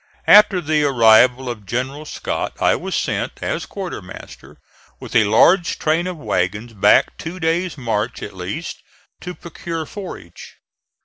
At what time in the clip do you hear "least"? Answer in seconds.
8.35-8.81